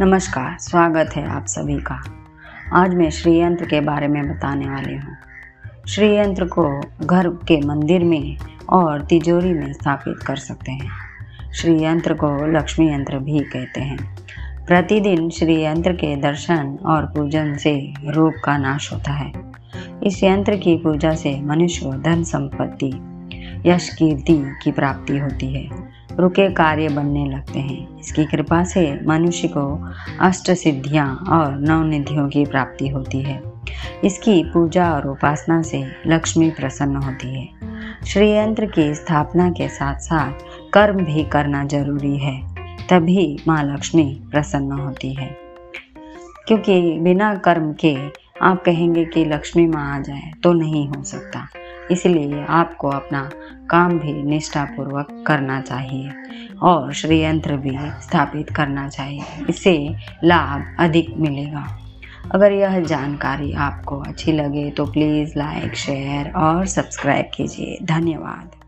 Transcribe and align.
नमस्कार, 0.00 0.56
स्वागत 0.58 1.10
है 1.16 1.30
आप 1.30 1.46
सभी 1.46 1.78
का। 1.78 2.04
आज 2.72 2.94
मैं 2.94 3.10
श्री 3.10 3.40
यंत्र 3.40 3.66
के 3.66 3.80
बारे 3.80 4.08
में 4.08 4.28
बताने 4.28 4.70
वाली 4.70 4.94
हूँ। 4.94 5.16
श्री 5.88 6.16
यंत्र 6.16 6.44
को 6.44 6.80
घर 7.06 7.28
के 7.28 7.66
मंदिर 7.66 8.04
में 8.04 8.36
और 8.68 9.02
तिजोरी 9.02 9.52
में 9.52 9.72
स्थापित 9.72 10.18
कर 10.26 10.36
सकते 10.36 10.72
हैं। 10.72 10.90
श्री 11.54 11.84
यंत्र 11.84 12.14
को 12.14 12.46
लक्ष्मी 12.46 12.92
यंत्र 12.92 13.18
भी 13.18 13.38
कहते 13.38 13.80
हैं। 13.80 14.16
प्रतिदिन 14.66 15.30
श्री 15.30 15.64
यंत्र 15.64 15.92
के 15.92 16.16
दर्शन 16.16 16.78
और 16.86 17.04
पूजन 17.04 17.56
से 17.56 17.94
रोग 18.04 18.32
का 18.44 18.58
नाश 18.58 18.92
होता 18.92 19.12
है। 19.12 19.32
इस 20.02 20.24
यंत्र 20.24 20.56
की 20.56 20.76
पूजा 20.76 21.14
से 21.14 21.40
मनुष्य 21.40 21.90
धन 21.90 22.24
संपत्ति 22.24 22.92
यश 23.66 23.88
कीर्ति 23.88 24.52
की 24.62 24.72
प्राप्ति 24.72 25.18
होती 25.18 25.54
है। 25.54 25.68
रुके 26.18 26.52
कार्य 26.52 26.88
बनने 26.88 27.26
लगते 27.26 27.58
हैं। 27.60 27.98
इसकी 27.98 28.24
कृपा 28.24 28.64
से 28.64 29.00
मनुष्य 29.06 29.48
को 29.48 29.88
अष्ट 30.20 30.50
सिद्धियाँ 30.50 31.24
और 31.28 31.60
नवनिधियों 31.60 32.28
की 32.28 32.44
प्राप्ति 32.44 32.88
होती 32.88 33.22
है। 33.22 33.42
इसकी 34.04 34.44
पूजा 34.44 34.92
और 34.92 35.08
उपासना 35.08 35.62
से 35.62 35.86
लक्ष्मी 36.06 36.50
प्रसन्न 36.50 36.96
होती 36.96 37.40
है। 37.40 37.48
श्रीयंत्र 38.06 38.66
की 38.66 38.94
स्थापना 38.94 39.50
के 39.50 39.68
साथ 39.68 39.94
साथ 39.94 40.32
कर्म 40.72 41.04
भी 41.04 41.24
करना 41.24 41.64
ज़रूरी 41.64 42.18
है। 42.18 42.54
तभी 42.90 43.38
माँ 43.48 43.64
लक्ष्मी 43.64 44.20
प्रसन्न 44.30 44.72
होती 44.72 45.14
है। 45.14 45.36
क्योंकि 46.48 46.98
बिना 47.00 47.34
कर्म 47.34 47.72
के 47.72 47.96
आप 48.42 48.64
कहेंगे 48.64 49.04
कि 49.04 49.24
लक्ष्मी 49.24 49.66
माँ 49.66 49.96
आ 49.96 50.00
जाए 50.00 50.30
तो 50.42 50.52
नहीं 50.52 50.88
हो 50.88 51.02
सकता। 51.02 51.48
इसलिए 51.90 52.44
आपको 52.48 52.88
अपना 52.88 53.30
काम 53.70 53.98
भी 53.98 54.12
निष्ठापूर्वक 54.22 55.24
करना 55.26 55.60
चाहिए 55.60 56.12
और 56.62 56.92
षडयंत्र 56.92 57.56
भी 57.56 57.76
स्थापित 57.80 58.50
करना 58.50 58.88
चाहिए। 58.88 59.46
इससे 59.48 59.94
लाभ 60.24 60.76
अधिक 60.78 61.14
मिलेगा। 61.16 61.78
अगर 62.34 62.52
यह 62.52 62.80
जानकारी 62.80 63.52
आपको 63.52 63.96
अच्छी 63.96 64.32
लगे 64.32 64.70
तो 64.70 64.86
प्लीज़ 64.86 65.38
लाइक, 65.38 65.74
शेयर 65.74 66.32
और 66.32 66.66
सब्सक्राइब 66.66 67.30
कीजिए। 67.34 67.78
धन्यवाद। 67.82 68.61